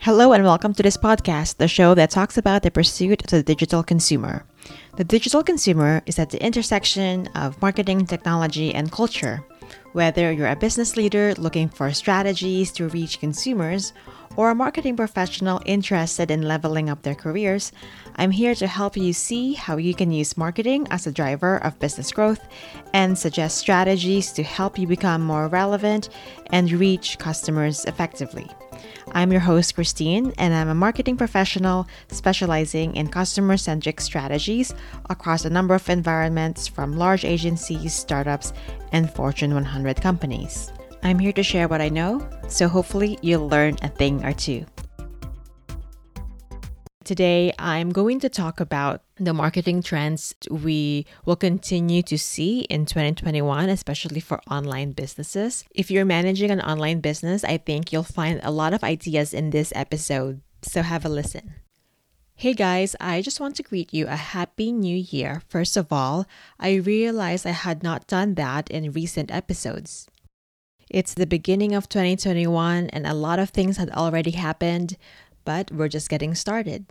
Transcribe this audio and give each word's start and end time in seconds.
Hello 0.00 0.32
and 0.32 0.44
welcome 0.44 0.72
to 0.74 0.82
this 0.82 0.96
podcast, 0.96 1.56
the 1.56 1.66
show 1.66 1.92
that 1.92 2.10
talks 2.10 2.38
about 2.38 2.62
the 2.62 2.70
pursuit 2.70 3.20
of 3.24 3.30
the 3.30 3.42
digital 3.42 3.82
consumer. 3.82 4.44
The 4.96 5.02
digital 5.02 5.42
consumer 5.42 6.02
is 6.06 6.20
at 6.20 6.30
the 6.30 6.40
intersection 6.40 7.26
of 7.34 7.60
marketing, 7.60 8.06
technology, 8.06 8.72
and 8.72 8.92
culture. 8.92 9.44
Whether 9.98 10.30
you're 10.30 10.46
a 10.46 10.54
business 10.54 10.96
leader 10.96 11.34
looking 11.38 11.68
for 11.68 11.90
strategies 11.90 12.70
to 12.74 12.86
reach 12.86 13.18
consumers 13.18 13.92
or 14.36 14.48
a 14.48 14.54
marketing 14.54 14.96
professional 14.96 15.60
interested 15.66 16.30
in 16.30 16.42
leveling 16.42 16.88
up 16.88 17.02
their 17.02 17.16
careers, 17.16 17.72
I'm 18.14 18.30
here 18.30 18.54
to 18.54 18.68
help 18.68 18.96
you 18.96 19.12
see 19.12 19.54
how 19.54 19.76
you 19.76 19.94
can 19.94 20.12
use 20.12 20.36
marketing 20.36 20.86
as 20.92 21.08
a 21.08 21.12
driver 21.12 21.56
of 21.56 21.80
business 21.80 22.12
growth 22.12 22.46
and 22.94 23.18
suggest 23.18 23.58
strategies 23.58 24.30
to 24.34 24.44
help 24.44 24.78
you 24.78 24.86
become 24.86 25.20
more 25.20 25.48
relevant 25.48 26.10
and 26.52 26.70
reach 26.70 27.18
customers 27.18 27.84
effectively. 27.86 28.48
I'm 29.12 29.32
your 29.32 29.40
host, 29.40 29.74
Christine, 29.74 30.32
and 30.38 30.54
I'm 30.54 30.68
a 30.68 30.74
marketing 30.74 31.16
professional 31.16 31.88
specializing 32.08 32.94
in 32.94 33.08
customer 33.08 33.56
centric 33.56 34.00
strategies 34.00 34.74
across 35.08 35.44
a 35.44 35.50
number 35.50 35.74
of 35.74 35.88
environments 35.88 36.68
from 36.68 36.96
large 36.96 37.24
agencies, 37.24 37.94
startups, 37.94 38.52
and 38.92 39.10
Fortune 39.10 39.54
100 39.54 39.87
companies. 39.94 40.72
I'm 41.02 41.18
here 41.18 41.32
to 41.32 41.42
share 41.42 41.68
what 41.68 41.80
I 41.80 41.88
know, 41.88 42.28
so 42.48 42.68
hopefully 42.68 43.18
you'll 43.22 43.48
learn 43.48 43.76
a 43.82 43.88
thing 43.88 44.24
or 44.24 44.32
two. 44.32 44.66
Today, 47.04 47.54
I'm 47.58 47.88
going 47.88 48.20
to 48.20 48.28
talk 48.28 48.60
about 48.60 49.00
the 49.16 49.32
marketing 49.32 49.82
trends 49.82 50.34
we 50.50 51.06
will 51.24 51.36
continue 51.36 52.02
to 52.02 52.18
see 52.18 52.60
in 52.68 52.84
2021, 52.84 53.70
especially 53.70 54.20
for 54.20 54.42
online 54.50 54.92
businesses. 54.92 55.64
If 55.74 55.90
you're 55.90 56.04
managing 56.04 56.50
an 56.50 56.60
online 56.60 57.00
business, 57.00 57.44
I 57.44 57.56
think 57.56 57.92
you'll 57.92 58.02
find 58.02 58.40
a 58.42 58.50
lot 58.50 58.74
of 58.74 58.84
ideas 58.84 59.32
in 59.32 59.50
this 59.50 59.72
episode, 59.74 60.42
so 60.60 60.82
have 60.82 61.06
a 61.06 61.08
listen. 61.08 61.54
Hey 62.40 62.54
guys, 62.54 62.94
I 63.00 63.20
just 63.20 63.40
want 63.40 63.56
to 63.56 63.64
greet 63.64 63.92
you 63.92 64.06
a 64.06 64.14
happy 64.14 64.70
new 64.70 64.96
year. 64.96 65.42
First 65.48 65.76
of 65.76 65.92
all, 65.92 66.24
I 66.60 66.74
realized 66.74 67.44
I 67.44 67.50
had 67.50 67.82
not 67.82 68.06
done 68.06 68.36
that 68.36 68.70
in 68.70 68.92
recent 68.92 69.32
episodes. 69.32 70.06
It's 70.88 71.14
the 71.14 71.26
beginning 71.26 71.74
of 71.74 71.88
2021 71.88 72.90
and 72.90 73.08
a 73.08 73.12
lot 73.12 73.40
of 73.40 73.50
things 73.50 73.76
had 73.76 73.90
already 73.90 74.30
happened, 74.30 74.96
but 75.44 75.72
we're 75.72 75.88
just 75.88 76.08
getting 76.08 76.36
started. 76.36 76.86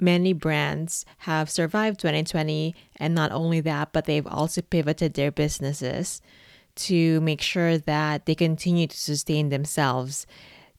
Many 0.00 0.32
brands 0.32 1.04
have 1.18 1.48
survived 1.48 2.00
2020, 2.00 2.74
and 2.96 3.14
not 3.14 3.30
only 3.30 3.60
that, 3.60 3.92
but 3.92 4.06
they've 4.06 4.26
also 4.26 4.62
pivoted 4.62 5.14
their 5.14 5.30
businesses 5.30 6.20
to 6.74 7.20
make 7.20 7.40
sure 7.40 7.78
that 7.78 8.26
they 8.26 8.34
continue 8.34 8.88
to 8.88 8.96
sustain 8.96 9.48
themselves 9.48 10.26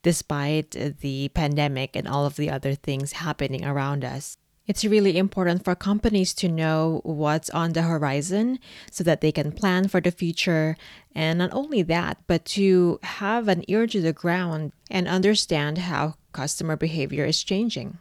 despite 0.04 0.76
uh, 0.76 0.90
the 1.02 1.30
pandemic 1.30 1.96
and 1.96 2.08
all 2.08 2.26
of 2.26 2.36
the 2.36 2.50
other 2.50 2.76
things 2.76 3.14
happening 3.14 3.66
around 3.66 4.04
us. 4.04 4.38
It's 4.68 4.84
really 4.84 5.18
important 5.18 5.64
for 5.64 5.76
companies 5.76 6.34
to 6.36 6.50
know 6.50 7.00
what's 7.06 7.50
on 7.52 7.72
the 7.72 7.84
horizon 7.84 8.60
so 8.92 9.02
that 9.06 9.22
they 9.22 9.32
can 9.32 9.54
plan 9.54 9.88
for 9.88 10.02
the 10.02 10.12
future. 10.12 10.76
And 11.16 11.40
not 11.40 11.54
only 11.54 11.84
that, 11.84 12.18
but 12.28 12.44
to 12.58 13.00
have 13.02 13.48
an 13.48 13.64
ear 13.70 13.88
to 13.88 14.02
the 14.02 14.12
ground 14.12 14.74
and 14.92 15.08
understand 15.08 15.78
how 15.78 16.16
customer 16.34 16.76
behavior 16.76 17.24
is 17.24 17.44
changing. 17.44 18.00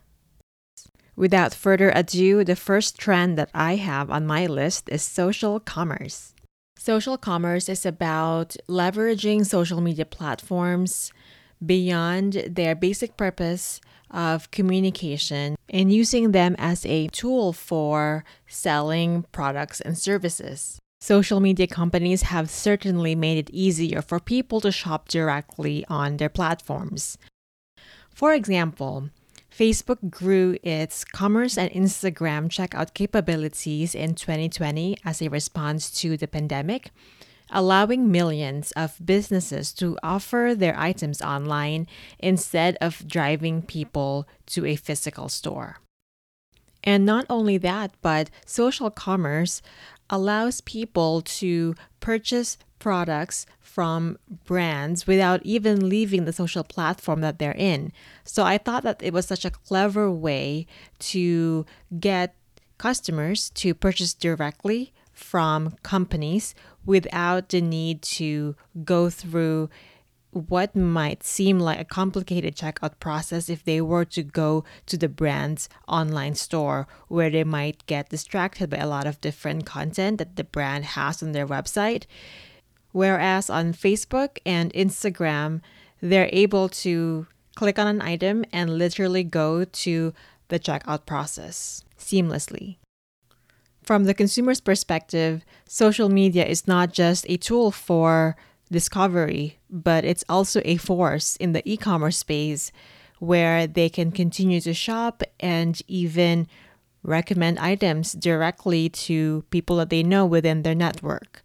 Without 1.14 1.54
further 1.54 1.92
ado, 1.94 2.42
the 2.42 2.56
first 2.56 2.98
trend 2.98 3.38
that 3.38 3.50
I 3.54 3.76
have 3.76 4.10
on 4.10 4.26
my 4.26 4.46
list 4.46 4.88
is 4.90 5.02
social 5.02 5.60
commerce. 5.60 6.34
Social 6.76 7.16
commerce 7.16 7.68
is 7.68 7.86
about 7.86 8.56
leveraging 8.68 9.46
social 9.46 9.80
media 9.80 10.04
platforms 10.04 11.12
beyond 11.64 12.44
their 12.48 12.74
basic 12.74 13.16
purpose 13.16 13.80
of 14.10 14.50
communication 14.50 15.56
and 15.68 15.92
using 15.92 16.32
them 16.32 16.54
as 16.58 16.86
a 16.86 17.08
tool 17.08 17.52
for 17.52 18.24
selling 18.46 19.24
products 19.32 19.80
and 19.80 19.98
services. 19.98 20.78
Social 21.00 21.40
media 21.40 21.66
companies 21.66 22.22
have 22.22 22.50
certainly 22.50 23.14
made 23.14 23.38
it 23.38 23.50
easier 23.50 24.00
for 24.00 24.18
people 24.18 24.60
to 24.60 24.72
shop 24.72 25.08
directly 25.08 25.84
on 25.88 26.16
their 26.16 26.28
platforms. 26.28 27.18
For 28.10 28.32
example, 28.32 29.10
Facebook 29.56 30.10
grew 30.10 30.56
its 30.62 31.04
commerce 31.04 31.56
and 31.56 31.70
Instagram 31.70 32.48
checkout 32.48 32.94
capabilities 32.94 33.94
in 33.94 34.14
2020 34.14 34.96
as 35.04 35.22
a 35.22 35.28
response 35.28 35.90
to 36.00 36.16
the 36.16 36.28
pandemic, 36.28 36.90
allowing 37.50 38.10
millions 38.10 38.72
of 38.72 38.98
businesses 39.04 39.72
to 39.72 39.98
offer 40.02 40.54
their 40.54 40.78
items 40.78 41.22
online 41.22 41.86
instead 42.18 42.76
of 42.80 43.06
driving 43.06 43.62
people 43.62 44.26
to 44.46 44.66
a 44.66 44.76
physical 44.76 45.28
store. 45.28 45.78
And 46.84 47.04
not 47.04 47.26
only 47.28 47.58
that, 47.58 47.92
but 48.00 48.30
social 48.44 48.90
commerce 48.90 49.60
allows 50.08 50.60
people 50.60 51.20
to 51.20 51.74
purchase 51.98 52.58
products 52.78 53.46
from 53.60 54.18
brands 54.44 55.06
without 55.06 55.40
even 55.44 55.88
leaving 55.88 56.24
the 56.24 56.32
social 56.32 56.62
platform 56.62 57.20
that 57.22 57.38
they're 57.38 57.56
in. 57.58 57.92
So 58.24 58.44
I 58.44 58.58
thought 58.58 58.84
that 58.84 59.02
it 59.02 59.12
was 59.12 59.26
such 59.26 59.44
a 59.44 59.50
clever 59.50 60.10
way 60.10 60.66
to 61.00 61.66
get 61.98 62.34
customers 62.78 63.50
to 63.50 63.74
purchase 63.74 64.14
directly 64.14 64.92
from 65.12 65.74
companies 65.82 66.54
without 66.86 67.50
the 67.50 67.60
need 67.60 68.00
to 68.02 68.56
go 68.84 69.10
through 69.10 69.68
what 70.30 70.76
might 70.76 71.24
seem 71.24 71.58
like 71.58 71.80
a 71.80 71.84
complicated 71.84 72.54
checkout 72.54 72.98
process 73.00 73.48
if 73.48 73.64
they 73.64 73.80
were 73.80 74.04
to 74.04 74.22
go 74.22 74.64
to 74.84 74.96
the 74.96 75.08
brand's 75.08 75.68
online 75.88 76.34
store 76.34 76.86
where 77.08 77.30
they 77.30 77.44
might 77.44 77.86
get 77.86 78.10
distracted 78.10 78.68
by 78.68 78.76
a 78.76 78.86
lot 78.86 79.06
of 79.06 79.20
different 79.20 79.64
content 79.64 80.18
that 80.18 80.36
the 80.36 80.44
brand 80.44 80.84
has 80.84 81.22
on 81.22 81.32
their 81.32 81.46
website. 81.46 82.04
Whereas 82.92 83.48
on 83.48 83.72
Facebook 83.72 84.38
and 84.44 84.72
Instagram, 84.74 85.60
they're 86.00 86.30
able 86.32 86.68
to 86.68 87.26
click 87.54 87.78
on 87.78 87.86
an 87.86 88.02
item 88.02 88.44
and 88.52 88.78
literally 88.78 89.24
go 89.24 89.64
to 89.64 90.12
the 90.48 90.58
checkout 90.58 91.06
process 91.06 91.82
seamlessly. 91.98 92.76
From 93.86 94.02
the 94.02 94.14
consumer's 94.14 94.60
perspective, 94.60 95.44
social 95.68 96.08
media 96.08 96.44
is 96.44 96.66
not 96.66 96.92
just 96.92 97.24
a 97.28 97.36
tool 97.36 97.70
for 97.70 98.34
discovery, 98.68 99.60
but 99.70 100.04
it's 100.04 100.24
also 100.28 100.60
a 100.64 100.76
force 100.76 101.36
in 101.36 101.52
the 101.52 101.62
e 101.64 101.76
commerce 101.76 102.16
space 102.16 102.72
where 103.20 103.68
they 103.68 103.88
can 103.88 104.10
continue 104.10 104.60
to 104.62 104.74
shop 104.74 105.22
and 105.38 105.80
even 105.86 106.48
recommend 107.04 107.60
items 107.60 108.12
directly 108.14 108.88
to 108.88 109.44
people 109.50 109.76
that 109.76 109.88
they 109.88 110.02
know 110.02 110.26
within 110.26 110.62
their 110.62 110.74
network. 110.74 111.44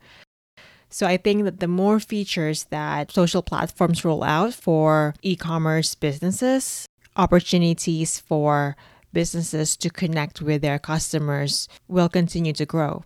So 0.90 1.06
I 1.06 1.18
think 1.18 1.44
that 1.44 1.60
the 1.60 1.68
more 1.68 2.00
features 2.00 2.64
that 2.72 3.12
social 3.12 3.44
platforms 3.44 4.04
roll 4.04 4.24
out 4.24 4.56
for 4.56 5.14
e 5.22 5.36
commerce 5.36 5.94
businesses, 5.94 6.88
opportunities 7.16 8.20
for 8.20 8.76
businesses 9.14 9.78
to 9.78 9.90
connect 9.90 10.42
with 10.42 10.62
their 10.62 10.80
customers 10.80 11.68
will 11.88 12.10
continue 12.10 12.54
to 12.54 12.66
grow. 12.66 13.04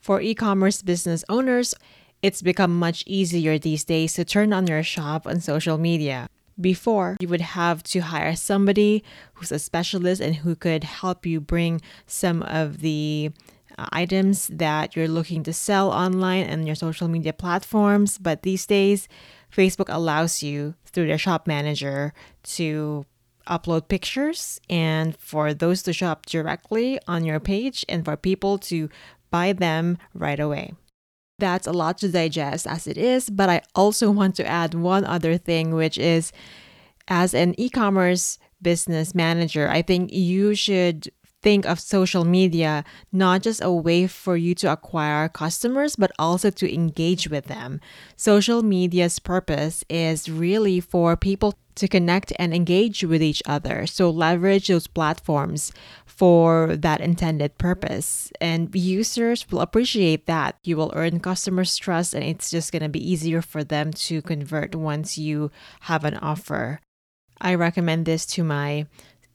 For 0.00 0.20
e 0.20 0.34
commerce 0.34 0.82
business 0.82 1.24
owners, 1.28 1.74
it's 2.22 2.42
become 2.42 2.78
much 2.78 3.04
easier 3.06 3.58
these 3.58 3.84
days 3.84 4.14
to 4.14 4.24
turn 4.24 4.52
on 4.52 4.66
your 4.66 4.82
shop 4.82 5.26
on 5.26 5.40
social 5.40 5.78
media. 5.78 6.28
Before, 6.60 7.16
you 7.20 7.28
would 7.28 7.40
have 7.40 7.84
to 7.84 8.00
hire 8.00 8.34
somebody 8.34 9.04
who's 9.34 9.52
a 9.52 9.58
specialist 9.60 10.20
and 10.20 10.36
who 10.36 10.56
could 10.56 10.82
help 10.82 11.24
you 11.24 11.40
bring 11.40 11.80
some 12.06 12.42
of 12.42 12.80
the 12.80 13.30
uh, 13.78 13.86
items 13.92 14.48
that 14.48 14.96
you're 14.96 15.06
looking 15.06 15.44
to 15.44 15.52
sell 15.52 15.92
online 15.92 16.44
and 16.44 16.66
your 16.66 16.74
social 16.74 17.06
media 17.06 17.32
platforms. 17.32 18.18
But 18.18 18.42
these 18.42 18.66
days, 18.66 19.06
Facebook 19.54 19.86
allows 19.88 20.42
you 20.42 20.74
through 20.84 21.06
their 21.06 21.18
shop 21.18 21.46
manager 21.46 22.12
to 22.58 23.06
upload 23.48 23.88
pictures 23.88 24.60
and 24.68 25.16
for 25.16 25.54
those 25.54 25.82
to 25.82 25.92
shop 25.92 26.26
directly 26.26 26.98
on 27.06 27.24
your 27.24 27.40
page 27.40 27.84
and 27.88 28.04
for 28.04 28.16
people 28.16 28.58
to 28.58 28.88
buy 29.30 29.52
them 29.52 29.98
right 30.14 30.40
away. 30.40 30.74
That's 31.38 31.66
a 31.66 31.72
lot 31.72 31.98
to 31.98 32.08
digest 32.08 32.66
as 32.66 32.86
it 32.86 32.98
is, 32.98 33.30
but 33.30 33.48
I 33.48 33.62
also 33.74 34.10
want 34.10 34.34
to 34.36 34.46
add 34.46 34.74
one 34.74 35.04
other 35.04 35.38
thing, 35.38 35.74
which 35.74 35.96
is 35.96 36.32
as 37.06 37.32
an 37.34 37.54
e 37.58 37.68
commerce 37.68 38.38
business 38.60 39.14
manager, 39.14 39.68
I 39.68 39.82
think 39.82 40.12
you 40.12 40.54
should 40.54 41.10
think 41.48 41.64
of 41.64 41.80
social 41.80 42.26
media 42.26 42.84
not 43.10 43.40
just 43.40 43.62
a 43.64 43.72
way 43.72 44.06
for 44.06 44.36
you 44.36 44.54
to 44.54 44.70
acquire 44.70 45.30
customers, 45.30 45.96
but 45.96 46.12
also 46.18 46.50
to 46.50 46.68
engage 46.70 47.30
with 47.30 47.46
them. 47.46 47.80
Social 48.16 48.62
media's 48.62 49.18
purpose 49.18 49.82
is 49.88 50.28
really 50.28 50.78
for 50.78 51.16
people 51.16 51.54
to 51.76 51.88
connect 51.88 52.34
and 52.38 52.52
engage 52.52 53.02
with 53.02 53.22
each 53.22 53.42
other. 53.46 53.86
So 53.86 54.10
leverage 54.10 54.68
those 54.68 54.86
platforms 54.86 55.72
for 56.04 56.76
that 56.76 57.00
intended 57.00 57.56
purpose. 57.56 58.30
And 58.42 58.68
users 58.74 59.50
will 59.50 59.62
appreciate 59.62 60.26
that. 60.26 60.58
You 60.64 60.76
will 60.76 60.92
earn 60.94 61.18
customers' 61.18 61.78
trust, 61.78 62.12
and 62.12 62.22
it's 62.22 62.50
just 62.50 62.72
going 62.72 62.82
to 62.82 62.90
be 62.90 63.00
easier 63.00 63.40
for 63.40 63.64
them 63.64 63.94
to 64.04 64.20
convert 64.20 64.74
once 64.74 65.16
you 65.16 65.50
have 65.88 66.04
an 66.04 66.16
offer. 66.16 66.80
I 67.40 67.54
recommend 67.54 68.04
this 68.04 68.26
to 68.36 68.44
my 68.44 68.84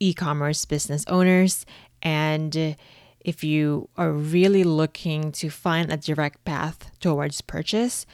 e 0.03 0.13
commerce 0.13 0.65
business 0.65 1.05
owners. 1.07 1.65
And 2.03 2.75
if 3.21 3.43
you 3.43 3.89
are 3.97 4.11
really 4.11 4.63
looking 4.63 5.31
to 5.31 5.49
find 5.49 5.91
a 5.91 5.97
direct 5.97 6.45
path 6.45 6.91
towards 6.99 7.41
purchase, 7.41 8.05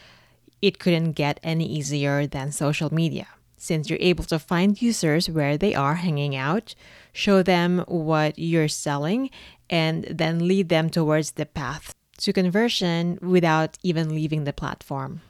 it 0.62 0.80
couldn't 0.80 1.13
get 1.13 1.39
any 1.44 1.65
easier 1.65 2.25
than 2.27 2.51
social 2.51 2.94
media 2.94 3.27
since 3.59 3.89
you're 3.89 4.00
able 4.01 4.24
to 4.24 4.39
find 4.39 4.81
users 4.81 5.30
where 5.30 5.57
they 5.57 5.75
are 5.75 5.95
hanging 5.95 6.36
out, 6.36 6.74
show 7.12 7.44
them 7.44 7.83
what 7.88 8.39
you're 8.39 8.69
selling, 8.69 9.30
and 9.69 10.06
then 10.06 10.47
lead 10.47 10.69
them 10.69 10.89
towards 10.89 11.31
the 11.31 11.45
path 11.45 11.94
to 12.18 12.33
conversion 12.33 13.19
without 13.21 13.77
even 13.83 14.15
leaving 14.15 14.45
the 14.45 14.53
platform. 14.53 15.21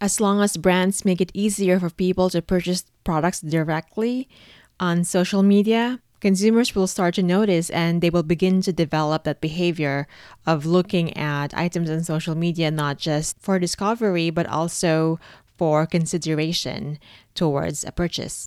As 0.00 0.20
long 0.20 0.40
as 0.40 0.56
brands 0.56 1.04
make 1.04 1.20
it 1.20 1.30
easier 1.34 1.78
for 1.78 1.90
people 1.90 2.30
to 2.30 2.42
purchase 2.42 2.84
products 3.04 3.40
directly 3.40 4.28
on 4.80 5.04
social 5.04 5.42
media, 5.42 6.00
consumers 6.22 6.72
will 6.72 6.86
start 6.86 7.16
to 7.16 7.22
notice 7.22 7.68
and 7.70 8.00
they 8.00 8.08
will 8.08 8.22
begin 8.22 8.62
to 8.62 8.72
develop 8.72 9.24
that 9.24 9.40
behavior 9.40 10.06
of 10.46 10.64
looking 10.64 11.14
at 11.16 11.52
items 11.52 11.90
on 11.90 12.04
social 12.04 12.36
media 12.36 12.70
not 12.70 12.96
just 12.96 13.36
for 13.40 13.58
discovery 13.58 14.30
but 14.30 14.46
also 14.46 15.18
for 15.58 15.84
consideration 15.84 16.98
towards 17.34 17.84
a 17.84 17.90
purchase. 17.90 18.46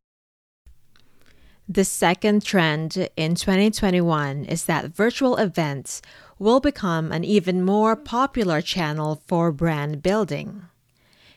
The 1.67 1.83
second 1.83 2.45
trend 2.45 3.09
in 3.17 3.35
2021 3.35 4.45
is 4.45 4.65
that 4.65 4.95
virtual 4.95 5.35
events 5.35 6.01
will 6.39 6.61
become 6.61 7.11
an 7.11 7.25
even 7.25 7.61
more 7.61 7.97
popular 7.97 8.61
channel 8.61 9.21
for 9.27 9.51
brand 9.51 10.01
building. 10.01 10.63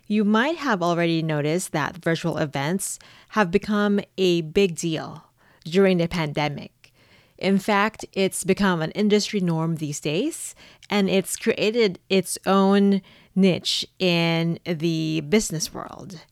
You 0.07 0.25
might 0.25 0.59
have 0.59 0.83
already 0.83 1.21
noticed 1.21 1.73
that 1.73 1.97
virtual 1.97 2.39
events 2.39 3.01
have 3.31 3.51
become 3.51 4.01
a 4.17 4.43
big 4.43 4.77
deal 4.77 5.25
during 5.69 5.99
the 5.99 6.09
pandemic. 6.09 6.93
In 7.39 7.59
fact, 7.59 8.05
it's 8.13 8.43
become 8.43 8.83
an 8.83 8.91
industry 8.93 9.41
norm 9.41 9.77
these 9.77 10.01
days, 10.01 10.55
and 10.91 11.09
it's 11.09 11.37
created 11.37 12.01
its 12.09 12.37
own 12.47 13.01
niche 13.37 13.87
in 13.99 14.59
the 14.65 15.21
business 15.21 15.73
world. 15.73 16.25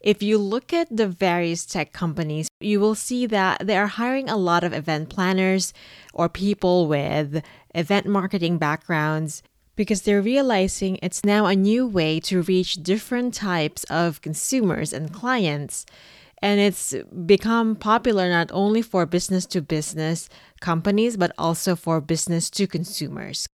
If 0.00 0.22
you 0.22 0.38
look 0.38 0.72
at 0.72 0.94
the 0.94 1.06
various 1.06 1.66
tech 1.66 1.92
companies, 1.92 2.48
you 2.60 2.80
will 2.80 2.94
see 2.94 3.26
that 3.26 3.66
they 3.66 3.76
are 3.76 3.86
hiring 3.86 4.28
a 4.30 4.36
lot 4.36 4.64
of 4.64 4.72
event 4.72 5.10
planners 5.10 5.74
or 6.14 6.28
people 6.28 6.86
with 6.88 7.42
event 7.74 8.06
marketing 8.06 8.56
backgrounds 8.56 9.42
because 9.76 10.02
they're 10.02 10.22
realizing 10.22 10.98
it's 11.02 11.24
now 11.24 11.46
a 11.46 11.54
new 11.54 11.86
way 11.86 12.20
to 12.20 12.42
reach 12.42 12.82
different 12.82 13.34
types 13.34 13.84
of 13.84 14.20
consumers 14.20 14.92
and 14.92 15.12
clients. 15.12 15.86
And 16.42 16.58
it's 16.58 16.94
become 17.26 17.76
popular 17.76 18.28
not 18.30 18.50
only 18.52 18.82
for 18.82 19.04
business 19.04 19.44
to 19.46 19.60
business 19.60 20.28
companies, 20.60 21.16
but 21.16 21.32
also 21.36 21.76
for 21.76 22.00
business 22.00 22.48
to 22.50 22.66
consumers. 22.66 23.46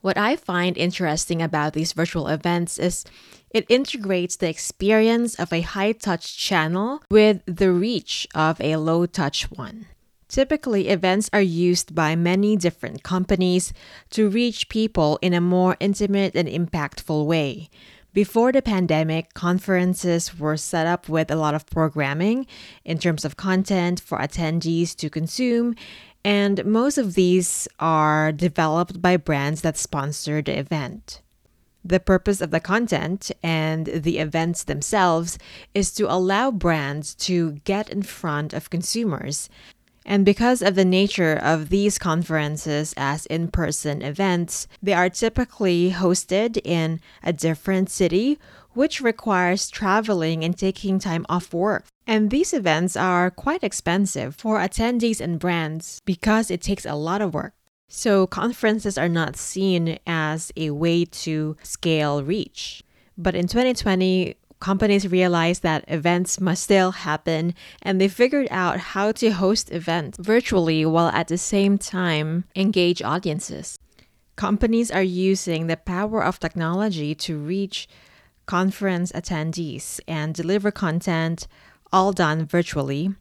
What 0.00 0.18
I 0.18 0.34
find 0.34 0.76
interesting 0.76 1.40
about 1.40 1.74
these 1.74 1.92
virtual 1.92 2.26
events 2.26 2.78
is 2.78 3.04
it 3.50 3.66
integrates 3.68 4.36
the 4.36 4.48
experience 4.48 5.36
of 5.36 5.52
a 5.52 5.60
high 5.60 5.92
touch 5.92 6.36
channel 6.36 7.02
with 7.08 7.42
the 7.46 7.70
reach 7.70 8.26
of 8.34 8.60
a 8.60 8.76
low 8.76 9.06
touch 9.06 9.50
one. 9.52 9.86
Typically, 10.26 10.88
events 10.88 11.28
are 11.32 11.42
used 11.42 11.94
by 11.94 12.16
many 12.16 12.56
different 12.56 13.02
companies 13.02 13.72
to 14.10 14.30
reach 14.30 14.70
people 14.70 15.18
in 15.20 15.34
a 15.34 15.40
more 15.40 15.76
intimate 15.78 16.34
and 16.34 16.48
impactful 16.48 17.26
way. 17.26 17.68
Before 18.12 18.52
the 18.52 18.60
pandemic, 18.60 19.32
conferences 19.32 20.38
were 20.38 20.58
set 20.58 20.86
up 20.86 21.08
with 21.08 21.30
a 21.30 21.36
lot 21.36 21.54
of 21.54 21.64
programming 21.64 22.46
in 22.84 22.98
terms 22.98 23.24
of 23.24 23.38
content 23.38 24.00
for 24.00 24.18
attendees 24.18 24.94
to 24.96 25.08
consume, 25.08 25.74
and 26.22 26.62
most 26.66 26.98
of 26.98 27.14
these 27.14 27.66
are 27.80 28.30
developed 28.30 29.00
by 29.00 29.16
brands 29.16 29.62
that 29.62 29.78
sponsor 29.78 30.42
the 30.42 30.58
event. 30.58 31.22
The 31.82 32.00
purpose 32.00 32.42
of 32.42 32.50
the 32.50 32.60
content 32.60 33.32
and 33.42 33.86
the 33.86 34.18
events 34.18 34.64
themselves 34.64 35.38
is 35.72 35.90
to 35.94 36.12
allow 36.12 36.50
brands 36.50 37.14
to 37.26 37.52
get 37.64 37.88
in 37.88 38.02
front 38.02 38.52
of 38.52 38.68
consumers. 38.68 39.48
And 40.04 40.24
because 40.24 40.62
of 40.62 40.74
the 40.74 40.84
nature 40.84 41.34
of 41.34 41.68
these 41.68 41.98
conferences 41.98 42.92
as 42.96 43.26
in 43.26 43.48
person 43.48 44.02
events, 44.02 44.66
they 44.82 44.94
are 44.94 45.08
typically 45.08 45.90
hosted 45.90 46.60
in 46.64 47.00
a 47.22 47.32
different 47.32 47.90
city 47.90 48.38
which 48.74 49.00
requires 49.00 49.70
traveling 49.70 50.44
and 50.44 50.56
taking 50.56 50.98
time 50.98 51.26
off 51.28 51.52
work. 51.52 51.84
And 52.06 52.30
these 52.30 52.52
events 52.52 52.96
are 52.96 53.30
quite 53.30 53.62
expensive 53.62 54.34
for 54.34 54.58
attendees 54.58 55.20
and 55.20 55.38
brands 55.38 56.00
because 56.04 56.50
it 56.50 56.62
takes 56.62 56.84
a 56.84 56.94
lot 56.94 57.20
of 57.20 57.34
work. 57.34 57.54
So, 57.88 58.26
conferences 58.26 58.96
are 58.96 59.08
not 59.08 59.36
seen 59.36 59.98
as 60.06 60.50
a 60.56 60.70
way 60.70 61.04
to 61.04 61.56
scale 61.62 62.22
reach. 62.22 62.82
But 63.18 63.34
in 63.34 63.46
2020, 63.46 64.36
companies 64.62 65.08
realized 65.08 65.64
that 65.64 65.84
events 65.88 66.40
must 66.40 66.62
still 66.62 66.92
happen 66.92 67.52
and 67.82 68.00
they 68.00 68.06
figured 68.06 68.46
out 68.52 68.78
how 68.94 69.10
to 69.10 69.30
host 69.30 69.72
events 69.72 70.16
virtually 70.20 70.86
while 70.86 71.08
at 71.08 71.26
the 71.26 71.36
same 71.36 71.76
time 71.76 72.44
engage 72.54 73.02
audiences. 73.02 73.76
Companies 74.36 74.88
are 74.92 75.02
using 75.02 75.66
the 75.66 75.76
power 75.76 76.22
of 76.22 76.38
technology 76.38 77.12
to 77.12 77.36
reach 77.36 77.88
conference 78.46 79.10
attendees 79.10 79.98
and 80.06 80.32
deliver 80.32 80.70
content 80.70 81.48
all 81.92 82.12
done 82.12 82.46
virtually, 82.46 83.12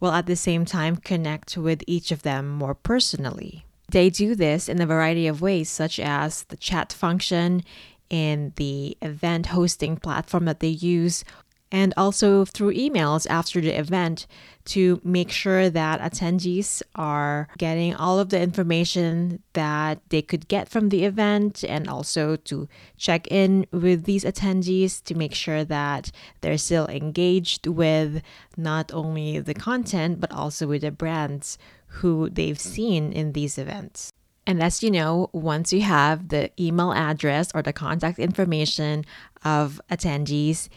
while 0.00 0.12
at 0.12 0.26
the 0.26 0.36
same 0.36 0.66
time 0.66 0.96
connect 0.96 1.56
with 1.56 1.82
each 1.86 2.12
of 2.12 2.22
them 2.22 2.46
more 2.46 2.74
personally. 2.74 3.64
They 3.90 4.10
do 4.10 4.34
this 4.34 4.68
in 4.68 4.80
a 4.82 4.86
variety 4.86 5.26
of 5.26 5.40
ways, 5.40 5.70
such 5.70 5.98
as 5.98 6.44
the 6.44 6.56
chat 6.56 6.92
function 6.92 7.64
in 8.10 8.52
the 8.56 8.96
event 9.00 9.46
hosting 9.46 9.96
platform 9.96 10.44
that 10.44 10.60
they 10.60 10.68
use, 10.68 11.24
and 11.72 11.94
also 11.96 12.44
through 12.44 12.74
emails 12.74 13.26
after 13.30 13.60
the 13.60 13.78
event 13.78 14.26
to 14.64 15.00
make 15.04 15.30
sure 15.30 15.70
that 15.70 16.00
attendees 16.00 16.82
are 16.96 17.48
getting 17.58 17.94
all 17.94 18.18
of 18.18 18.30
the 18.30 18.40
information 18.40 19.42
that 19.52 20.00
they 20.08 20.20
could 20.20 20.48
get 20.48 20.68
from 20.68 20.88
the 20.88 21.04
event 21.04 21.64
and 21.68 21.88
also 21.88 22.36
to 22.36 22.68
check 22.96 23.26
in 23.28 23.66
with 23.72 24.04
these 24.04 24.24
attendees 24.24 25.02
to 25.04 25.14
make 25.14 25.34
sure 25.34 25.64
that 25.64 26.10
they're 26.40 26.58
still 26.58 26.88
engaged 26.88 27.66
with 27.66 28.22
not 28.56 28.92
only 28.92 29.38
the 29.38 29.54
content 29.54 30.20
but 30.20 30.32
also 30.32 30.66
with 30.66 30.82
the 30.82 30.90
brands 30.90 31.56
who 31.86 32.28
they've 32.30 32.60
seen 32.60 33.12
in 33.12 33.32
these 33.32 33.58
events. 33.58 34.12
And 34.50 34.60
as 34.64 34.82
you 34.82 34.90
know, 34.90 35.30
once 35.32 35.72
you 35.72 35.82
have 35.82 36.30
the 36.30 36.50
email 36.60 36.92
address 36.92 37.52
or 37.54 37.62
the 37.62 37.72
contact 37.72 38.18
information 38.18 39.04
of 39.44 39.80
attendees, 39.88 40.68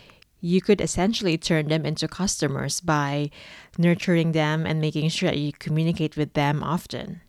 you 0.42 0.62
could 0.62 0.80
essentially 0.80 1.40
turn 1.40 1.70
them 1.70 1.84
into 1.84 2.08
customers 2.08 2.82
by 2.82 3.32
nurturing 3.80 4.34
them 4.34 4.68
and 4.68 4.80
making 4.80 5.10
sure 5.10 5.32
that 5.32 5.40
you 5.40 5.52
communicate 5.54 6.16
with 6.16 6.34
them 6.34 6.62
often. 6.62 7.22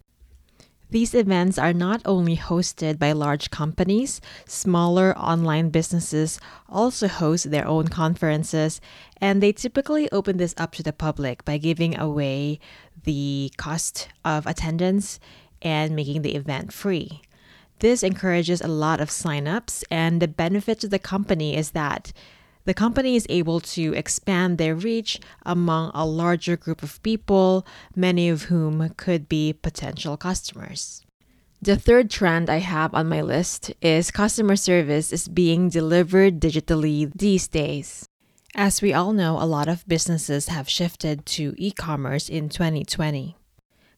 These 0.90 1.14
events 1.14 1.56
are 1.56 1.72
not 1.72 2.02
only 2.04 2.36
hosted 2.36 2.98
by 2.98 3.12
large 3.12 3.50
companies, 3.50 4.20
smaller 4.46 5.16
online 5.16 5.70
businesses 5.70 6.38
also 6.68 7.08
host 7.08 7.50
their 7.50 7.66
own 7.66 7.88
conferences, 7.88 8.82
and 9.18 9.42
they 9.42 9.52
typically 9.52 10.12
open 10.12 10.36
this 10.36 10.54
up 10.58 10.72
to 10.74 10.82
the 10.82 10.92
public 10.92 11.42
by 11.46 11.56
giving 11.56 11.98
away 11.98 12.60
the 13.04 13.50
cost 13.56 14.08
of 14.26 14.46
attendance 14.46 15.18
and 15.64 15.96
making 15.96 16.22
the 16.22 16.36
event 16.36 16.72
free. 16.72 17.22
This 17.80 18.04
encourages 18.04 18.60
a 18.60 18.68
lot 18.68 19.00
of 19.00 19.08
signups, 19.08 19.82
and 19.90 20.22
the 20.22 20.28
benefit 20.28 20.78
to 20.80 20.88
the 20.88 21.00
company 21.00 21.56
is 21.56 21.72
that 21.72 22.12
the 22.64 22.74
company 22.74 23.16
is 23.16 23.26
able 23.28 23.60
to 23.60 23.92
expand 23.94 24.56
their 24.56 24.74
reach 24.74 25.20
among 25.44 25.90
a 25.92 26.06
larger 26.06 26.56
group 26.56 26.82
of 26.82 27.02
people, 27.02 27.66
many 27.94 28.28
of 28.28 28.44
whom 28.44 28.88
could 28.96 29.28
be 29.28 29.52
potential 29.52 30.16
customers. 30.16 31.02
The 31.60 31.76
third 31.76 32.10
trend 32.10 32.48
I 32.48 32.58
have 32.58 32.94
on 32.94 33.08
my 33.08 33.20
list 33.22 33.72
is 33.80 34.10
customer 34.10 34.56
service 34.56 35.12
is 35.12 35.28
being 35.28 35.68
delivered 35.68 36.40
digitally 36.40 37.10
these 37.14 37.48
days. 37.48 38.06
As 38.54 38.80
we 38.80 38.92
all 38.92 39.12
know, 39.12 39.40
a 39.40 39.48
lot 39.48 39.68
of 39.68 39.86
businesses 39.88 40.48
have 40.48 40.68
shifted 40.68 41.26
to 41.26 41.54
e 41.56 41.70
commerce 41.70 42.28
in 42.28 42.48
2020. 42.48 43.36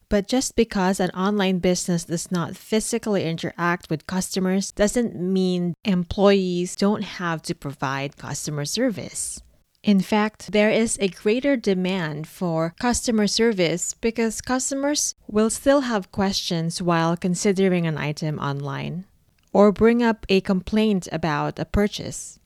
But 0.09 0.27
just 0.27 0.55
because 0.55 0.99
an 0.99 1.09
online 1.09 1.59
business 1.59 2.05
does 2.05 2.31
not 2.31 2.55
physically 2.55 3.25
interact 3.25 3.89
with 3.89 4.07
customers 4.07 4.71
doesn't 4.71 5.15
mean 5.15 5.73
employees 5.83 6.75
don't 6.77 7.03
have 7.03 7.41
to 7.43 7.55
provide 7.55 8.15
customer 8.15 8.63
service. 8.63 9.41
In 9.83 9.99
fact, 9.99 10.51
there 10.51 10.69
is 10.69 10.97
a 10.99 11.07
greater 11.07 11.55
demand 11.55 12.27
for 12.27 12.73
customer 12.79 13.27
service 13.27 13.93
because 13.93 14.41
customers 14.41 15.15
will 15.27 15.49
still 15.49 15.81
have 15.81 16.11
questions 16.11 16.81
while 16.81 17.15
considering 17.15 17.85
an 17.85 17.97
item 17.97 18.39
online 18.39 19.05
or 19.53 19.71
bring 19.71 20.03
up 20.03 20.25
a 20.29 20.41
complaint 20.41 21.07
about 21.11 21.59
a 21.59 21.65
purchase. 21.65 22.39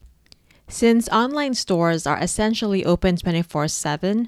Since 0.68 1.10
online 1.10 1.54
stores 1.54 2.08
are 2.08 2.20
essentially 2.20 2.86
open 2.86 3.18
24 3.18 3.68
7, 3.68 4.28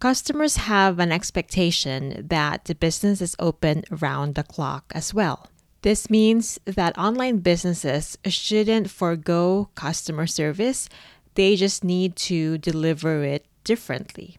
customers 0.00 0.56
have 0.56 0.98
an 0.98 1.12
expectation 1.12 2.26
that 2.28 2.64
the 2.64 2.74
business 2.74 3.20
is 3.20 3.36
open 3.38 3.84
around 3.92 4.34
the 4.34 4.42
clock 4.42 4.90
as 4.94 5.14
well. 5.14 5.48
This 5.82 6.10
means 6.10 6.58
that 6.64 6.98
online 6.98 7.38
businesses 7.38 8.18
shouldn't 8.26 8.90
forego 8.90 9.68
customer 9.74 10.26
service, 10.26 10.88
they 11.34 11.54
just 11.54 11.84
need 11.84 12.16
to 12.16 12.58
deliver 12.58 13.22
it 13.22 13.46
differently. 13.62 14.36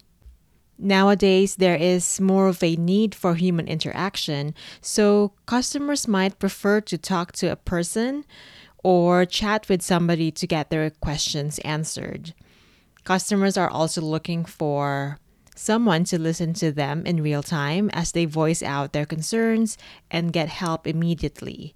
Nowadays, 0.77 1.55
there 1.55 1.75
is 1.75 2.19
more 2.19 2.47
of 2.47 2.63
a 2.63 2.75
need 2.75 3.13
for 3.13 3.35
human 3.35 3.67
interaction, 3.67 4.55
so 4.81 5.33
customers 5.45 6.07
might 6.07 6.39
prefer 6.39 6.81
to 6.81 6.97
talk 6.97 7.31
to 7.33 7.51
a 7.51 7.55
person 7.55 8.25
or 8.83 9.25
chat 9.25 9.69
with 9.69 9.83
somebody 9.83 10.31
to 10.31 10.47
get 10.47 10.71
their 10.71 10.89
questions 10.89 11.59
answered. 11.59 12.33
Customers 13.03 13.57
are 13.57 13.69
also 13.69 14.01
looking 14.01 14.43
for 14.43 15.19
someone 15.55 16.03
to 16.05 16.19
listen 16.19 16.53
to 16.55 16.71
them 16.71 17.05
in 17.05 17.23
real 17.23 17.43
time 17.43 17.89
as 17.93 18.11
they 18.11 18.25
voice 18.25 18.63
out 18.63 18.93
their 18.93 19.05
concerns 19.05 19.77
and 20.09 20.33
get 20.33 20.49
help 20.49 20.87
immediately. 20.87 21.75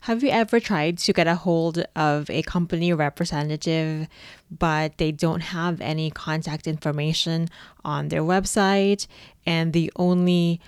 Have 0.00 0.22
you 0.22 0.30
ever 0.30 0.60
tried 0.60 0.98
to 0.98 1.12
get 1.12 1.26
a 1.26 1.34
hold 1.34 1.84
of 1.96 2.30
a 2.30 2.42
company 2.42 2.92
representative, 2.92 4.06
but 4.50 4.98
they 4.98 5.10
don't 5.10 5.40
have 5.40 5.80
any 5.80 6.10
contact 6.10 6.68
information 6.68 7.48
on 7.84 8.08
their 8.08 8.22
website, 8.22 9.08
and 9.44 9.72
the 9.72 9.90
only 9.96 10.60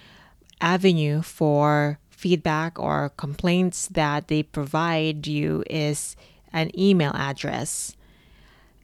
avenue 0.61 1.23
for 1.23 2.00
feedback 2.11 2.81
or 2.81 3.11
complaints 3.11 3.87
that 3.88 4.27
they 4.27 4.43
provide 4.43 5.29
you 5.29 5.62
is 5.71 6.17
an 6.53 6.77
email 6.77 7.12
address? 7.15 7.95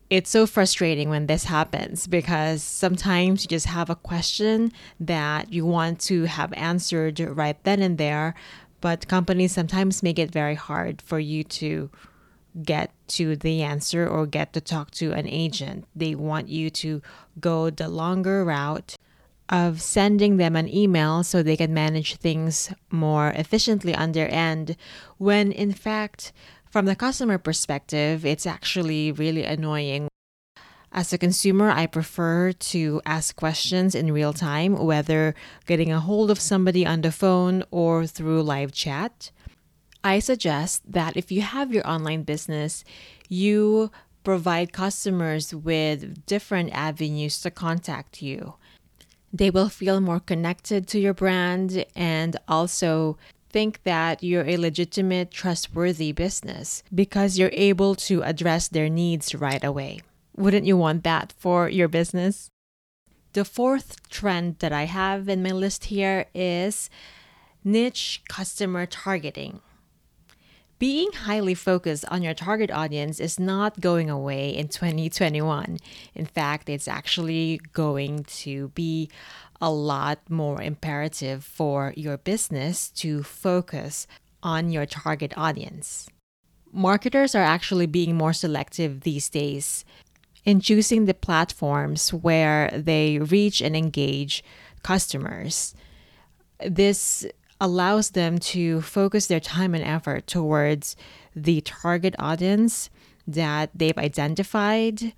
It's 0.09 0.29
so 0.29 0.45
frustrating 0.45 1.09
when 1.09 1.25
this 1.25 1.45
happens 1.45 2.05
because 2.05 2.61
sometimes 2.61 3.43
you 3.43 3.47
just 3.47 3.65
have 3.65 3.89
a 3.89 3.95
question 3.95 4.71
that 4.99 5.51
you 5.51 5.65
want 5.65 5.99
to 6.01 6.25
have 6.25 6.53
answered 6.53 7.19
right 7.19 7.61
then 7.63 7.81
and 7.81 7.97
there, 7.97 8.35
but 8.81 9.07
companies 9.07 9.53
sometimes 9.53 10.03
make 10.03 10.19
it 10.19 10.31
very 10.31 10.53
hard 10.53 11.01
for 11.01 11.17
you 11.17 11.43
to 11.43 11.89
get 12.61 12.91
to 13.07 13.35
the 13.35 13.63
answer 13.63 14.07
or 14.07 14.27
get 14.27 14.53
to 14.53 14.61
talk 14.61 14.91
to 14.91 15.11
an 15.11 15.27
agent. 15.27 15.85
They 15.95 16.13
want 16.13 16.49
you 16.49 16.69
to 16.69 17.01
go 17.39 17.71
the 17.71 17.89
longer 17.89 18.45
route 18.45 18.95
of 19.49 19.81
sending 19.81 20.37
them 20.37 20.55
an 20.55 20.73
email 20.73 21.23
so 21.23 21.41
they 21.41 21.57
can 21.57 21.73
manage 21.73 22.15
things 22.15 22.71
more 22.91 23.29
efficiently 23.29 23.93
on 23.93 24.11
their 24.11 24.31
end 24.31 24.75
when 25.17 25.51
in 25.51 25.71
fact 25.71 26.31
from 26.75 26.87
the 26.87 26.95
customer 27.07 27.37
perspective 27.37 28.25
it's 28.25 28.45
actually 28.45 29.09
really 29.09 29.45
annoying 29.45 30.09
as 30.91 31.13
a 31.13 31.17
consumer, 31.17 31.69
I 31.71 31.87
prefer 31.87 32.51
to 32.51 33.01
ask 33.05 33.33
questions 33.35 33.95
in 33.95 34.13
real 34.13 34.33
time, 34.33 34.77
whether 34.77 35.35
getting 35.65 35.91
a 35.91 35.99
hold 35.99 36.31
of 36.31 36.39
somebody 36.39 36.85
on 36.85 37.01
the 37.01 37.11
phone 37.11 37.63
or 37.71 38.05
through 38.07 38.43
live 38.43 38.71
chat. 38.71 39.31
I 40.05 40.19
suggest 40.19 40.89
that 40.89 41.17
if 41.17 41.31
you 41.33 41.41
have 41.41 41.73
your 41.73 41.85
online 41.85 42.23
business, 42.23 42.85
you 43.27 43.91
provide 44.23 44.71
customers 44.71 45.53
with 45.53 46.25
different 46.25 46.71
avenues 46.71 47.41
to 47.41 47.51
contact 47.51 48.21
you. 48.21 48.55
They 49.33 49.49
will 49.49 49.67
feel 49.67 49.99
more 49.99 50.21
connected 50.21 50.87
to 50.89 50.99
your 50.99 51.13
brand 51.13 51.85
and 51.93 52.37
also 52.47 53.17
think 53.55 53.83
that 53.83 54.21
you're 54.21 54.45
a 54.45 54.57
legitimate, 54.57 55.31
trustworthy 55.31 56.11
business 56.11 56.83
because 56.93 57.37
you're 57.37 57.53
able 57.53 57.95
to 57.95 58.21
address 58.21 58.67
their 58.67 58.89
needs 58.89 59.33
right 59.33 59.63
away. 59.63 60.01
Wouldn't 60.35 60.65
you 60.65 60.75
want 60.75 61.05
that 61.05 61.33
for 61.37 61.69
your 61.69 61.87
business? 61.87 62.49
The 63.31 63.45
fourth 63.45 64.09
trend 64.09 64.57
that 64.59 64.73
I 64.73 64.83
have 64.83 65.29
in 65.29 65.41
my 65.41 65.51
list 65.51 65.85
here 65.85 66.25
is 66.35 66.89
niche 67.63 68.23
customer 68.27 68.85
targeting. 68.85 69.61
Being 70.77 71.13
highly 71.13 71.53
focused 71.53 72.03
on 72.09 72.23
your 72.23 72.33
target 72.33 72.69
audience 72.69 73.21
is 73.21 73.39
not 73.39 73.79
going 73.79 74.09
away 74.09 74.49
in 74.49 74.67
2021. 74.67 75.77
In 76.13 76.25
fact, 76.25 76.67
it's 76.67 76.89
actually 76.89 77.61
going 77.71 78.25
to 78.43 78.67
be 78.75 79.09
a 79.61 79.71
lot 79.71 80.19
more 80.29 80.61
imperative 80.61 81.43
for 81.43 81.93
your 81.95 82.17
business 82.17 82.89
to 82.91 83.23
focus 83.23 84.07
on 84.43 84.71
your 84.71 84.85
target 84.85 85.33
audience. 85.35 86.07
Marketers 86.71 87.33
are 87.35 87.43
actually 87.43 87.85
being 87.85 88.15
more 88.15 88.33
selective 88.33 89.01
these 89.01 89.29
days 89.29 89.85
in 90.43 90.59
choosing 90.59 91.05
the 91.05 91.13
platforms 91.13 92.13
where 92.13 92.69
they 92.73 93.17
reach 93.17 93.61
and 93.61 93.75
engage 93.75 94.43
customers. 94.83 95.73
This 96.59 97.25
allows 97.59 98.11
them 98.11 98.37
to 98.37 98.81
focus 98.81 99.27
their 99.27 99.39
time 99.39 99.73
and 99.73 99.83
effort 99.83 100.27
towards 100.27 100.95
the 101.35 101.61
target 101.61 102.15
audience 102.19 102.89
that 103.27 103.71
they've 103.73 103.97
identified. 103.97 105.13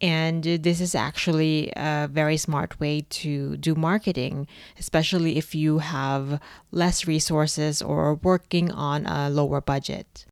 And 0.00 0.42
this 0.44 0.80
is 0.80 0.94
actually 0.94 1.72
a 1.76 2.08
very 2.12 2.36
smart 2.36 2.78
way 2.78 3.06
to 3.08 3.56
do 3.56 3.74
marketing, 3.74 4.46
especially 4.78 5.38
if 5.38 5.54
you 5.54 5.78
have 5.78 6.40
less 6.70 7.06
resources 7.06 7.80
or 7.80 8.14
working 8.14 8.70
on 8.70 9.06
a 9.06 9.30
lower 9.30 9.60
budget. 9.60 10.26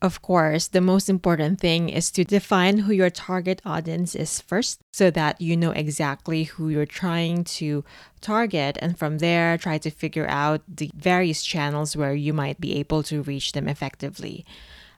Of 0.00 0.20
course, 0.20 0.66
the 0.66 0.80
most 0.80 1.08
important 1.08 1.60
thing 1.60 1.88
is 1.88 2.10
to 2.12 2.24
define 2.24 2.78
who 2.78 2.92
your 2.92 3.10
target 3.10 3.62
audience 3.64 4.16
is 4.16 4.40
first 4.40 4.80
so 4.92 5.12
that 5.12 5.40
you 5.40 5.56
know 5.56 5.70
exactly 5.70 6.44
who 6.44 6.70
you're 6.70 6.86
trying 6.86 7.44
to 7.62 7.84
target, 8.20 8.76
and 8.82 8.98
from 8.98 9.18
there, 9.18 9.56
try 9.56 9.78
to 9.78 9.90
figure 9.90 10.26
out 10.28 10.62
the 10.66 10.90
various 10.96 11.44
channels 11.44 11.96
where 11.96 12.14
you 12.14 12.32
might 12.32 12.60
be 12.60 12.74
able 12.80 13.04
to 13.04 13.22
reach 13.22 13.52
them 13.52 13.68
effectively. 13.68 14.44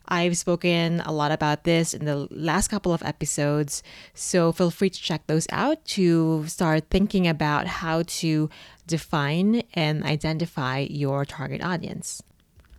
I've 0.07 0.37
spoken 0.37 1.01
a 1.01 1.13
lot 1.13 1.33
about 1.33 1.65
this 1.65 1.95
in 1.95 2.05
the 2.05 2.29
last 2.31 2.69
couple 2.69 2.93
of 2.93 3.03
episodes, 3.03 3.83
so 4.13 4.53
feel 4.53 4.71
free 4.71 4.91
to 4.91 5.01
check 5.01 5.27
those 5.27 5.47
out 5.51 5.85
to 5.97 6.47
start 6.47 6.91
thinking 6.91 7.27
about 7.27 7.67
how 7.67 8.03
to 8.21 8.51
define 8.87 9.63
and 9.73 10.05
identify 10.05 10.87
your 10.91 11.25
target 11.25 11.63
audience. 11.63 12.23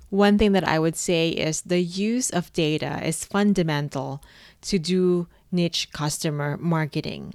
One 0.10 0.38
thing 0.38 0.52
that 0.52 0.68
I 0.68 0.78
would 0.78 0.96
say 0.96 1.30
is 1.30 1.62
the 1.62 1.82
use 1.82 2.30
of 2.30 2.54
data 2.54 3.06
is 3.06 3.26
fundamental 3.26 4.22
to 4.62 4.78
do 4.78 5.28
niche 5.52 5.90
customer 5.92 6.58
marketing. 6.58 7.34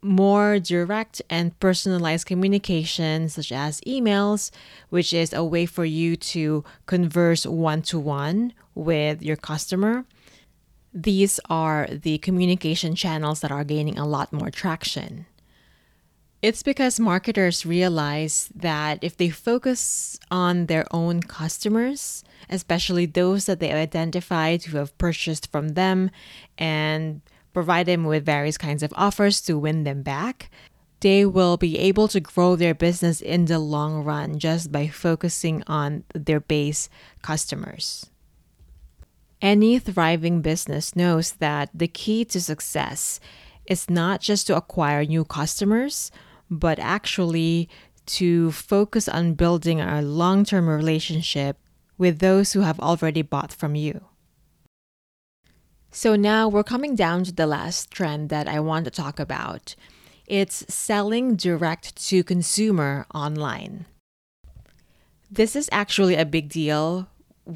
More 0.00 0.58
direct 0.60 1.22
and 1.28 1.58
personalized 1.58 2.26
communication, 2.26 3.28
such 3.28 3.50
as 3.50 3.80
emails, 3.80 4.50
which 4.90 5.12
is 5.12 5.32
a 5.32 5.44
way 5.44 5.66
for 5.66 5.84
you 5.84 6.14
to 6.16 6.64
converse 6.86 7.44
one 7.44 7.82
to 7.82 7.98
one 7.98 8.52
with 8.74 9.22
your 9.22 9.36
customer. 9.36 10.04
These 10.94 11.40
are 11.50 11.88
the 11.90 12.18
communication 12.18 12.94
channels 12.94 13.40
that 13.40 13.50
are 13.50 13.64
gaining 13.64 13.98
a 13.98 14.06
lot 14.06 14.32
more 14.32 14.50
traction. 14.50 15.26
It's 16.40 16.62
because 16.62 17.00
marketers 17.00 17.66
realize 17.66 18.48
that 18.54 19.02
if 19.02 19.16
they 19.16 19.28
focus 19.28 20.18
on 20.30 20.66
their 20.66 20.86
own 20.92 21.20
customers, 21.20 22.22
especially 22.48 23.06
those 23.06 23.46
that 23.46 23.58
they 23.58 23.72
identified 23.72 24.62
who 24.62 24.76
have 24.78 24.96
purchased 24.98 25.50
from 25.50 25.70
them, 25.70 26.10
and 26.56 27.20
provide 27.52 27.86
them 27.86 28.04
with 28.04 28.24
various 28.24 28.58
kinds 28.58 28.82
of 28.82 28.92
offers 28.96 29.40
to 29.42 29.58
win 29.58 29.84
them 29.84 30.02
back, 30.02 30.50
they 31.00 31.24
will 31.24 31.56
be 31.56 31.78
able 31.78 32.08
to 32.08 32.20
grow 32.20 32.56
their 32.56 32.74
business 32.74 33.20
in 33.20 33.44
the 33.44 33.58
long 33.58 34.04
run 34.04 34.38
just 34.38 34.72
by 34.72 34.88
focusing 34.88 35.62
on 35.66 36.04
their 36.14 36.40
base 36.40 36.88
customers. 37.22 38.10
Any 39.40 39.78
thriving 39.78 40.42
business 40.42 40.96
knows 40.96 41.32
that 41.32 41.70
the 41.72 41.86
key 41.86 42.24
to 42.26 42.40
success 42.40 43.20
is 43.66 43.88
not 43.88 44.20
just 44.20 44.48
to 44.48 44.56
acquire 44.56 45.04
new 45.04 45.24
customers 45.24 46.10
but 46.50 46.78
actually 46.78 47.68
to 48.06 48.50
focus 48.52 49.08
on 49.08 49.34
building 49.34 49.80
a 49.80 50.00
long 50.02 50.44
term 50.44 50.68
relationship 50.68 51.58
with 51.96 52.18
those 52.18 52.52
who 52.52 52.60
have 52.60 52.80
already 52.80 53.22
bought 53.22 53.52
from 53.52 53.74
you. 53.74 54.04
So 55.90 56.16
now 56.16 56.48
we're 56.48 56.64
coming 56.64 56.94
down 56.94 57.24
to 57.24 57.32
the 57.32 57.46
last 57.46 57.90
trend 57.90 58.28
that 58.28 58.46
I 58.46 58.60
want 58.60 58.84
to 58.84 58.90
talk 58.90 59.18
about. 59.18 59.74
It's 60.26 60.64
selling 60.72 61.36
direct 61.36 61.96
to 62.08 62.22
consumer 62.22 63.06
online. 63.14 63.86
This 65.30 65.56
is 65.56 65.68
actually 65.72 66.16
a 66.16 66.26
big 66.26 66.48
deal 66.48 67.08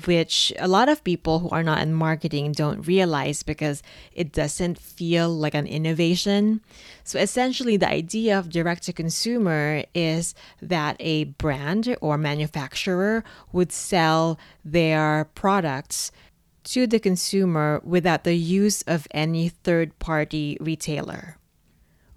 which 0.07 0.55
a 0.59 0.67
lot 0.67 0.89
of 0.89 1.05
people 1.05 1.41
who 1.41 1.51
are 1.51 1.63
not 1.63 1.83
in 1.83 1.93
marketing 1.93 2.53
don't 2.53 2.87
realize 2.87 3.43
because 3.43 3.83
it 4.15 4.33
doesn't 4.33 4.79
feel 4.79 5.29
like 5.29 5.55
an 5.55 5.67
innovation. 5.67 6.63
So 7.05 7.19
essentially, 7.19 7.77
the 7.77 7.91
idea 7.91 8.39
of 8.39 8.49
direct 8.49 8.85
to 8.85 8.95
consumer 8.95 9.85
is 9.95 10.35
that 10.63 10.97
a 10.99 11.25
brand 11.25 11.95
or 12.01 12.17
manufacturer 12.17 13.23
would 13.53 13.71
sell 13.71 14.39
their 14.65 15.29
products 15.35 16.11
to 16.65 16.87
the 16.87 16.99
consumer 16.99 17.81
without 17.85 18.25
the 18.25 18.35
use 18.35 18.83
of 18.83 19.07
any 19.11 19.49
third 19.49 19.99
party 19.99 20.57
retailer. 20.61 21.37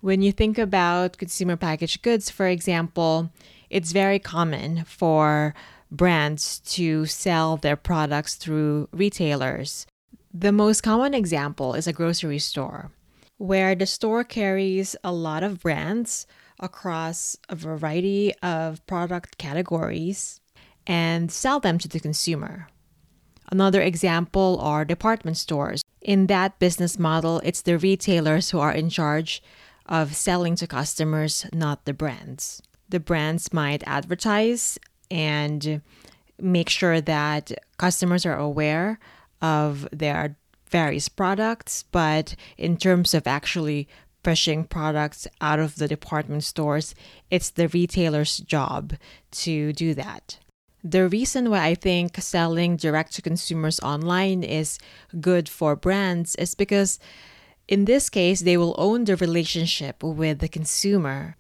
When 0.02 0.22
you 0.22 0.32
think 0.32 0.58
about 0.58 1.18
consumer 1.18 1.56
packaged 1.56 2.02
goods, 2.04 2.30
for 2.30 2.48
example, 2.48 3.32
it's 3.70 3.92
very 3.92 4.20
common 4.20 4.84
for 4.86 5.56
brands 5.92 6.60
to 6.60 7.06
sell 7.06 7.58
their 7.58 7.76
products 7.76 8.36
through 8.36 8.88
retailers. 8.92 9.88
The 10.34 10.52
most 10.52 10.82
common 10.82 11.14
example 11.14 11.74
is 11.74 11.88
a 11.88 11.94
grocery 11.94 12.40
store, 12.40 12.92
where 13.38 13.74
the 13.74 13.86
store 13.86 14.24
carries 14.24 14.96
a 15.04 15.12
lot 15.12 15.44
of 15.44 15.62
brands 15.62 16.28
across 16.60 17.38
a 17.50 17.56
variety 17.56 18.34
of 18.44 18.86
product 18.86 19.38
categories 19.38 20.40
and 20.86 21.32
sell 21.32 21.60
them 21.60 21.78
to 21.80 21.88
the 21.88 22.00
consumer. 22.00 22.68
Another 23.52 23.82
example 23.82 24.60
are 24.62 24.86
department 24.86 25.38
stores. 25.38 25.84
In 26.02 26.28
that 26.28 26.60
business 26.60 27.00
model, 27.00 27.42
it's 27.44 27.62
the 27.62 27.78
retailers 27.78 28.50
who 28.50 28.60
are 28.60 28.72
in 28.72 28.90
charge 28.90 29.42
of 29.86 30.16
selling 30.16 30.56
to 30.56 30.68
customers, 30.68 31.46
not 31.54 31.86
the 31.86 31.94
brands. 31.94 32.62
The 32.90 33.00
brands 33.00 33.54
might 33.54 33.84
advertise 33.86 34.78
and 35.10 35.82
make 36.40 36.70
sure 36.70 37.02
that 37.02 37.52
customers 37.78 38.26
are 38.26 38.38
aware 38.38 39.00
of 39.42 39.88
their 39.92 40.38
various 40.70 41.08
products, 41.08 41.84
but 41.92 42.36
in 42.58 42.78
terms 42.78 43.14
of 43.14 43.28
actually 43.28 43.88
pushing 44.24 44.64
products 44.64 45.28
out 45.40 45.60
of 45.60 45.76
the 45.76 45.88
department 45.88 46.44
stores, 46.44 46.96
it's 47.30 47.52
the 47.52 47.68
retailer's 47.68 48.38
job 48.40 48.94
to 49.32 49.72
do 49.74 49.94
that. 49.94 50.40
The 50.88 51.10
reason 51.10 51.50
why 51.50 51.66
I 51.66 51.74
think 51.74 52.16
selling 52.22 52.78
direct 52.78 53.16
to 53.16 53.24
consumers 53.24 53.80
online 53.80 54.44
is 54.44 54.78
good 55.20 55.50
for 55.50 55.76
brands 55.76 56.36
is 56.36 56.54
because 56.54 57.00
in 57.68 57.86
this 57.86 58.08
case, 58.08 58.42
they 58.42 58.56
will 58.56 58.76
own 58.78 59.06
the 59.06 59.16
relationship 59.16 60.04
with 60.04 60.38
the 60.38 60.48
consumer 60.48 61.38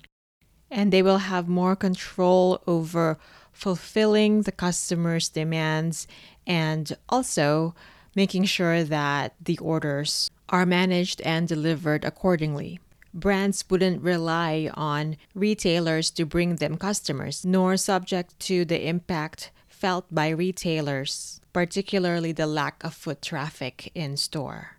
and 0.72 0.92
they 0.92 1.04
will 1.04 1.20
have 1.30 1.48
more 1.48 1.76
control 1.76 2.60
over 2.66 3.20
fulfilling 3.54 4.42
the 4.42 4.52
customer's 4.52 5.30
demands 5.30 6.08
and 6.48 6.98
also 7.08 7.76
making 8.16 8.46
sure 8.46 8.84
that 8.84 9.36
the 9.40 9.60
orders 9.60 10.32
are 10.50 10.66
managed 10.66 11.22
and 11.22 11.48
delivered 11.48 12.04
accordingly 12.04 12.80
brands 13.16 13.64
wouldn't 13.70 14.04
rely 14.04 14.70
on 14.74 15.18
retailers 15.34 16.12
to 16.12 16.26
bring 16.26 16.58
them 16.58 16.78
customers, 16.78 17.46
nor 17.46 17.78
subject 17.78 18.38
to 18.42 18.66
the 18.66 18.88
impact 18.88 19.52
felt 19.68 20.06
by 20.14 20.30
retailers, 20.30 21.40
particularly 21.54 22.32
the 22.32 22.46
lack 22.48 22.84
of 22.84 22.94
foot 22.94 23.22
traffic 23.22 23.92
in 23.96 24.18
store. 24.18 24.78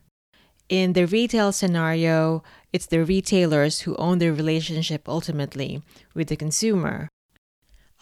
In 0.69 0.93
the 0.93 1.07
retail 1.07 1.53
scenario, 1.53 2.43
it's 2.73 2.87
the 2.87 3.05
retailers 3.05 3.81
who 3.81 3.97
own 3.97 4.19
the 4.19 4.33
relationship 4.33 5.09
ultimately 5.09 5.83
with 6.13 6.29
the 6.29 6.37
consumer. 6.37 7.09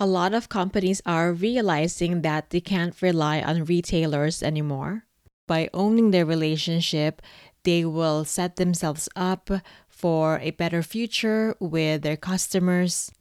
A 0.01 0.07
lot 0.07 0.35
of 0.35 0.49
companies 0.49 1.03
are 1.07 1.33
realizing 1.33 2.23
that 2.23 2.51
they 2.51 2.61
can't 2.61 3.01
rely 3.01 3.41
on 3.41 3.65
retailers 3.65 4.43
anymore. 4.43 5.05
By 5.47 5.69
owning 5.75 6.11
their 6.11 6.25
relationship, 6.25 7.21
they 7.65 7.85
will 7.85 8.25
set 8.25 8.57
themselves 8.57 9.09
up 9.15 9.51
for 9.95 10.39
a 10.41 10.51
better 10.51 10.83
future 10.83 11.55
with 11.61 12.03
their 12.03 12.17
customers. 12.17 13.13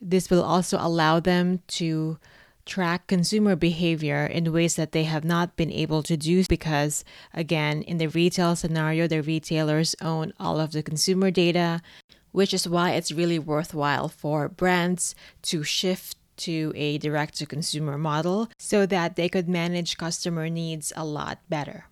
This 0.00 0.30
will 0.30 0.42
also 0.42 0.78
allow 0.80 1.20
them 1.20 1.60
to 1.78 2.18
track 2.64 3.08
consumer 3.08 3.56
behavior 3.56 4.24
in 4.26 4.52
ways 4.52 4.76
that 4.76 4.92
they 4.92 5.04
have 5.04 5.24
not 5.24 5.56
been 5.56 5.72
able 5.72 6.02
to 6.04 6.16
do 6.16 6.44
because, 6.44 7.04
again, 7.34 7.82
in 7.82 7.98
the 7.98 8.06
retail 8.06 8.54
scenario, 8.54 9.08
the 9.08 9.22
retailers 9.22 9.96
own 10.00 10.32
all 10.38 10.60
of 10.60 10.70
the 10.72 10.82
consumer 10.82 11.30
data, 11.30 11.82
which 12.30 12.54
is 12.54 12.68
why 12.68 12.92
it's 12.92 13.10
really 13.10 13.38
worthwhile 13.38 14.08
for 14.08 14.48
brands 14.48 15.16
to 15.42 15.64
shift 15.64 16.16
to 16.36 16.72
a 16.76 16.96
direct 16.98 17.36
to 17.38 17.44
consumer 17.44 17.98
model 17.98 18.48
so 18.58 18.86
that 18.86 19.16
they 19.16 19.28
could 19.28 19.48
manage 19.48 19.98
customer 19.98 20.48
needs 20.48 20.92
a 20.96 21.04
lot 21.04 21.40
better. 21.48 21.89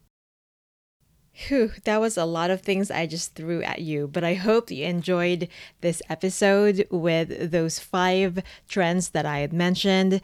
Whew, 1.47 1.71
that 1.85 2.01
was 2.01 2.17
a 2.17 2.25
lot 2.25 2.51
of 2.51 2.63
things 2.63 2.91
I 2.91 3.07
just 3.07 3.37
threw 3.37 3.63
at 3.63 3.81
you, 3.81 4.09
but 4.09 4.25
I 4.25 4.35
hope 4.35 4.73
you 4.73 4.85
enjoyed 4.85 5.49
this 5.83 6.03
episode 6.11 6.85
with 6.91 7.53
those 7.53 7.79
five 7.79 8.43
trends 8.69 9.11
that 9.11 9.25
I 9.25 9.39
had 9.39 9.53
mentioned. 9.53 10.21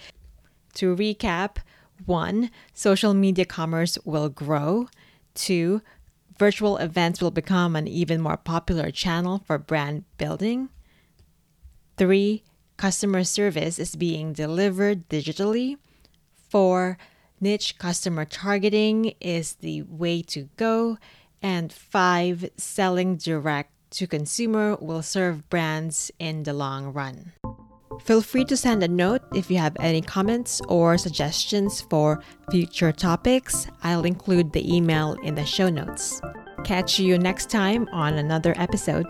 To 0.74 0.96
recap, 0.96 1.59
one, 2.05 2.50
social 2.72 3.14
media 3.14 3.44
commerce 3.44 3.96
will 4.05 4.29
grow. 4.29 4.88
Two, 5.35 5.83
virtual 6.37 6.79
events 6.79 7.22
will 7.22 7.31
become 7.31 7.77
an 7.77 7.87
even 7.87 8.20
more 8.20 8.37
popular 8.37 8.90
channel 8.90 9.40
for 9.46 9.57
brand 9.57 10.05
building. 10.18 10.68
Three, 11.96 12.42
customer 12.77 13.22
service 13.22 13.79
is 13.79 13.94
being 13.94 14.33
delivered 14.33 15.09
digitally. 15.09 15.77
Four, 16.50 16.98
niche 17.45 17.77
customer 17.79 18.25
targeting 18.25 19.15
is 19.21 19.57
the 19.57 19.83
way 19.83 20.23
to 20.23 20.49
go. 20.57 20.97
And 21.43 21.71
five, 21.71 22.49
selling 22.57 23.17
direct 23.17 23.71
to 23.99 24.07
consumer 24.07 24.77
will 24.81 25.03
serve 25.03 25.49
brands 25.51 26.11
in 26.19 26.43
the 26.45 26.55
long 26.55 26.93
run. 26.93 27.33
Feel 28.01 28.23
free 28.23 28.47
to 28.47 28.57
send 28.57 28.83
a 28.83 28.89
note 28.89 29.23
if 29.35 29.51
you 29.51 29.59
have 29.59 29.77
any 29.79 30.01
comments 30.01 30.61
or 30.69 30.99
suggestions 30.99 31.83
for 31.83 32.23
future 32.51 32.93
topics. 32.93 33.69
I'll 33.83 34.05
include 34.05 34.53
the 34.53 34.65
email 34.75 35.13
in 35.23 35.35
the 35.35 35.45
show 35.45 35.69
notes. 35.69 36.21
Catch 36.65 36.99
you 36.99 37.19
next 37.19 37.51
time 37.51 37.87
on 37.93 38.15
another 38.15 38.55
episode. 38.57 39.07